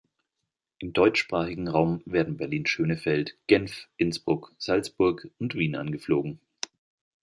Im 0.79 0.93
deutschsprachigen 0.93 1.67
Raum 1.67 2.01
werden 2.07 2.35
Berlin-Schönefeld, 2.37 3.37
Genf, 3.45 3.87
Innsbruck, 3.97 4.51
Salzburg 4.57 5.27
und 5.37 5.53
Wien 5.53 5.75
angeflogen. 5.75 6.39